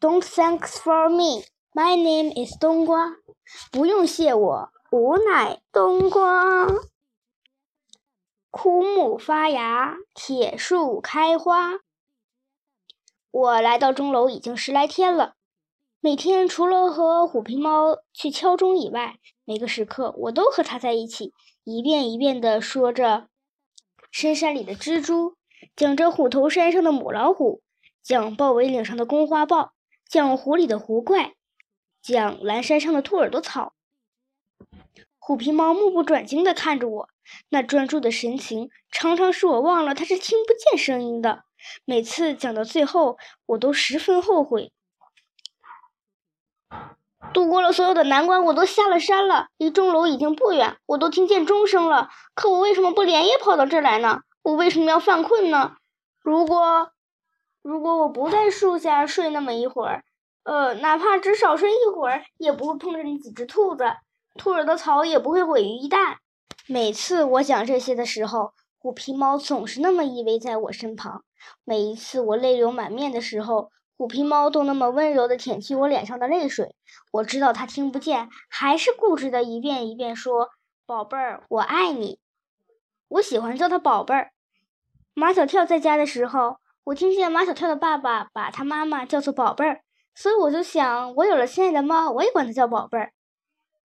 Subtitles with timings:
[0.00, 1.44] Don't thanks for me.
[1.74, 3.16] My name is 冬瓜。
[3.70, 6.66] 不用谢我，吾乃冬瓜。
[8.50, 11.80] 枯木发芽，铁树开花。
[13.30, 15.34] 我来到钟楼已经十来天了，
[16.00, 23.28] 每天除了和虎皮猫去敲钟以外，每个时刻我都和它在一起，一遍一遍地说着
[24.10, 25.36] 深山里的蜘蛛，
[25.76, 27.60] 讲着虎头山上的母老虎，
[28.02, 29.74] 讲豹尾岭上的公花豹，
[30.10, 31.34] 讲湖里的湖怪，
[32.02, 33.74] 讲蓝山上的兔耳朵草。
[35.20, 37.08] 虎皮猫目不转睛地看着我，
[37.50, 41.44] 那专注的神情常常使我忘了它是听不见声音的。
[41.84, 44.72] 每次讲到最后，我都十分后悔。
[47.32, 52.10] 度过了所有的难关，我都下了山了，离钟楼已经不远，我都听见钟声了。
[52.34, 54.22] 可我为什么不连夜跑到这儿来呢？
[54.42, 55.76] 我为什么要犯困呢？
[56.18, 56.90] 如果，
[57.62, 60.04] 如果我不在树下睡那么一会儿，
[60.44, 63.84] 呃，哪怕只少睡一会儿，也不会碰着那几只兔子。
[64.36, 66.16] 兔儿的草也不会毁于一旦。
[66.66, 71.22] 每次我讲这些的时候，虎皮猫总是那么依偎在我身旁。
[71.64, 76.74] 每一次我泪流满面的时候，虎皮猫都那么温柔地舔去我脸上的泪水。
[77.12, 80.50] 我知道它听不见，还是固执地一遍一遍说
[80.86, 82.18] ：“宝贝儿，我爱你。”
[83.08, 84.30] 我喜欢叫它宝贝儿。
[85.12, 86.58] 马小跳在家的时候，
[86.90, 93.12] 我听见马小跳的爸爸把他妈妈叫做宝贝儿，所以我就想，我有了心爱的猫，我也管它叫宝贝儿。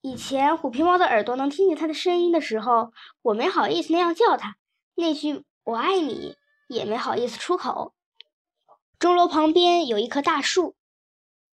[0.00, 4.56] 以前虎皮猫的耳朵能听见它的声音的时候，我没好意思那样叫它，
[4.94, 6.36] 那句“我爱你”
[6.68, 7.92] 也没好意思出口。
[8.98, 10.74] 钟楼旁边有一棵大树，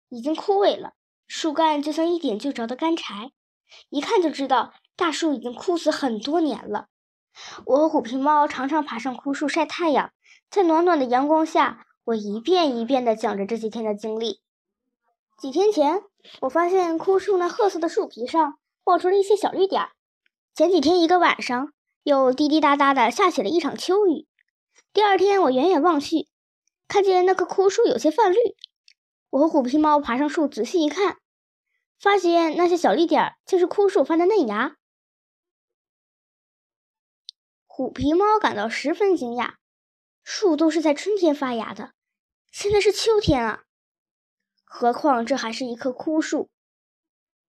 [0.08, 0.94] 已经枯萎了，
[1.28, 3.34] 树干就像一点就着的干柴，
[3.90, 6.88] 一看就知道大树已经枯死很多年了。
[7.66, 10.14] 我和虎皮猫常常爬上枯树晒太阳，
[10.54, 14.40] 在暖暖的阳光下，我一遍一遍地讲着这几天的经历。
[15.36, 16.04] 几天前。
[16.42, 19.92] 我发现枯树那褐色的树皮上冒出了一些小绿点儿。
[20.54, 24.26] 前几天一个晚上，又滴滴答答的下起了一场秋雨。
[24.94, 26.30] 第二天，我远远望去，
[26.88, 28.38] 看见那棵枯树有些泛绿。
[29.32, 31.18] 我和虎皮猫爬上树仔细一看，
[32.00, 34.78] 发现那些小绿点儿就是枯树发的嫩芽。
[37.68, 39.56] 虎皮猫感到十分惊讶，
[40.24, 41.94] 树都是在春天发芽的，
[42.52, 43.64] 现在是秋天啊！
[44.64, 46.50] 何况这还是一棵枯树，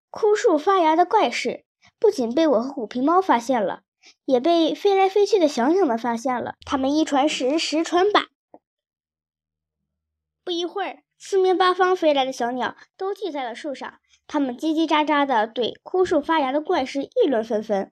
[0.09, 1.65] 枯树发芽的怪事
[1.97, 3.83] 不仅被我和虎皮猫发现了，
[4.25, 6.55] 也被飞来飞去的小鸟们发现了。
[6.65, 8.27] 它们一传十，十传百，
[10.43, 17.91] 不一会儿，四面八方飞来的小鸟都聚在了树上，它们叽叽喳喳地对枯树发芽的怪事议论纷纷。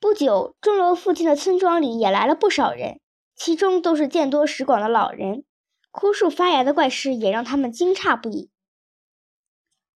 [0.00, 3.00] 不久，钟楼附近的村庄里也来了不少人，
[3.36, 5.44] 其中都是见多识广的老人。
[5.90, 8.48] 枯树发芽的怪事也让他们惊诧不已。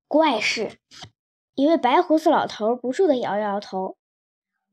[0.09, 0.79] 怪事，
[1.55, 3.99] 一位白胡子老头不住地摇摇头：“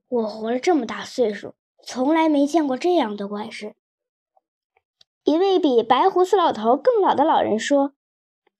[0.07, 3.75] 我活了这么大岁数，从来没见过这样的怪事。”
[5.25, 7.91] 一位比白胡子老头更老的老人说：“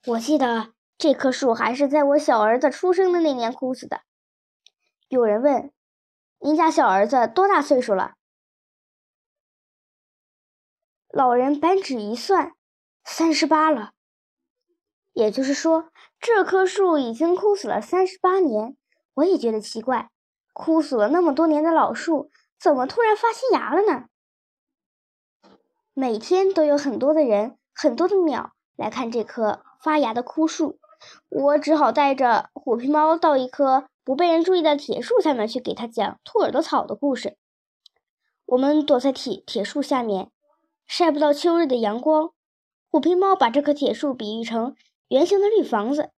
[0.08, 4.02] 我记得这棵树还是在我小儿子出生的那年枯死的。”
[5.08, 5.72] 有人问
[6.40, 8.14] ：“您家小儿子多大岁数了？”
[11.10, 12.54] 老人扳指一算，
[13.04, 13.94] 三十八了。
[15.14, 18.78] 也就是说，这棵树已经枯死了三十八年。
[19.16, 20.12] 我也觉得奇怪，
[20.54, 24.10] 枯死了那么多年的老树，怎么突然发新芽了呢？
[25.96, 30.78] 每天都有很多的人、很多的鸟来看这棵发芽的枯树，
[31.30, 37.36] 我只好带着虎皮猫到一棵不被人注意的铁树下面去给他讲兔耳朵草的故事。
[38.46, 40.32] 我们躲在铁铁树下面。
[40.86, 42.32] 晒不到秋日的阳光，
[42.90, 44.78] 虎皮猫把这棵铁树比喻成
[45.10, 46.12] 圆形的绿房子，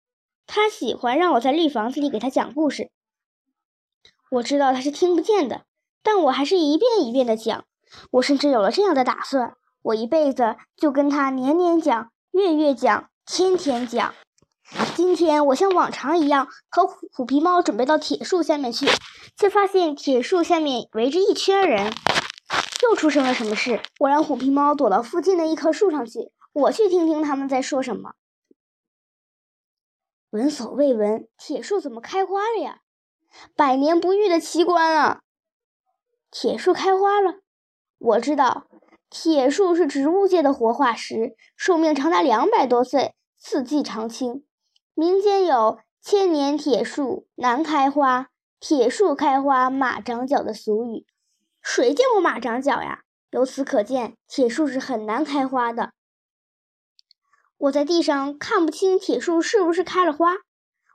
[0.46, 2.90] 它喜欢让我在绿房子里给它讲故事。
[4.32, 5.62] 我知道它是听不见的，
[6.02, 7.64] 但我还是一遍一遍地讲。
[8.10, 14.12] 我甚至有了这样的打算：我一辈子就跟它年年讲、月月讲、天天讲。
[14.96, 18.86] 今天我像往常一样和虎皮猫准备到铁树下面去，
[19.36, 21.92] 却发现铁树下面围着一圈人。
[22.82, 23.80] 又出生了什么事？
[24.00, 28.14] 我让虎皮猫躲到附近的一棵树上去，我去听听他们在说什么。
[30.30, 32.80] 闻所未闻，铁树怎么开花了呀？
[33.54, 35.20] 百年不遇的奇观啊！
[36.30, 37.40] 铁树开花了。
[37.98, 38.66] 我知道，
[39.10, 44.44] 铁树是植物界的活化石，寿命长达两百多岁，四季常青。
[44.98, 51.06] 民间有“千年铁树难开花，铁树开花马长脚”的俗语。
[51.62, 53.04] 谁见过马长脚呀？
[53.30, 55.92] 由此可见，铁树是很难开花的。
[57.58, 60.32] 我在地上看不清铁树是不是开了花。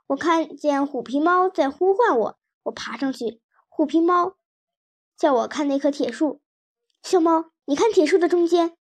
[0.08, 3.40] 我看见虎皮猫在呼唤我，我爬上去。
[3.70, 4.36] 虎皮猫
[5.16, 6.42] 叫我看那棵铁树。
[7.02, 8.76] 小猫，你看铁树的中间，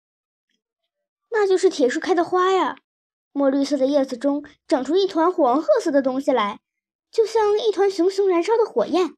[1.31, 2.79] 那就是铁树开的花呀。
[3.33, 6.61] 墨绿色的叶子中长出一团黄褐色的东西来，
[7.11, 9.17] 就像一团熊熊燃烧的火焰。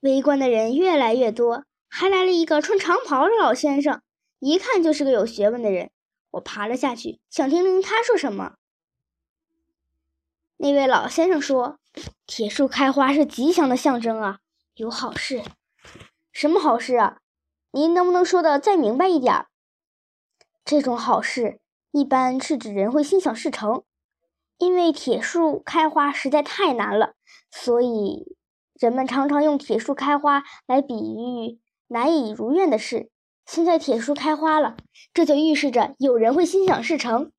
[0.00, 4.02] 围观的人越来越多，还来了一个穿长袍的老先生。
[4.40, 5.92] 一看就是个有学问的人，
[6.32, 8.54] 我爬了下去，想听听他说什么。
[10.56, 11.78] 那位老先生说
[12.26, 14.40] ：“铁树开花是吉祥的象征啊，
[14.74, 15.44] 有好事。
[16.32, 17.18] 什么好事啊？
[17.70, 19.46] 您能不能说的再明白一点？
[20.64, 21.60] 这种好事
[21.90, 23.84] 一般是指人会心想事成，
[24.58, 27.14] 因为铁树开花实在太难了，
[27.50, 28.36] 所以
[28.74, 33.10] 人们常常用铁树开花来比喻难以如愿的事。”
[33.44, 34.76] 现在铁树开花了，
[35.12, 37.32] 这就预示着有人会心想事成。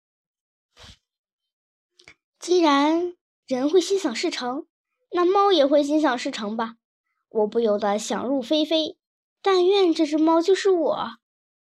[2.38, 3.14] 既然
[3.48, 4.68] 人会心想事成，
[5.12, 6.76] 那猫也会心想事成吧？
[7.30, 8.98] 我不由得想入非非。
[9.42, 11.10] 但愿这只猫就是我。